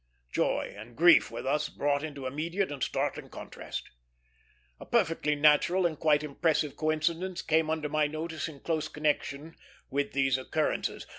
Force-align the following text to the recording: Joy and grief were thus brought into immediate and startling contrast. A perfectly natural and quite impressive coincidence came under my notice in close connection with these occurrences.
Joy 0.31 0.73
and 0.75 0.95
grief 0.95 1.29
were 1.29 1.43
thus 1.43 1.69
brought 1.69 2.01
into 2.03 2.25
immediate 2.25 2.71
and 2.71 2.81
startling 2.81 3.29
contrast. 3.29 3.91
A 4.79 4.85
perfectly 4.87 5.35
natural 5.35 5.85
and 5.85 5.99
quite 5.99 6.23
impressive 6.23 6.75
coincidence 6.75 7.43
came 7.43 7.69
under 7.69 7.87
my 7.87 8.07
notice 8.07 8.47
in 8.47 8.61
close 8.61 8.87
connection 8.87 9.55
with 9.91 10.13
these 10.13 10.39
occurrences. 10.39 11.05